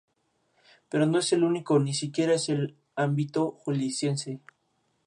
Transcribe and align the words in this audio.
Pero 0.89 1.05
no 1.05 1.19
es 1.19 1.31
el 1.31 1.43
único, 1.43 1.77
ni 1.77 1.93
siquiera 1.93 2.33
en 2.47 2.55
el 2.55 2.77
ámbito 2.95 3.59
jalisciense. 3.67 4.41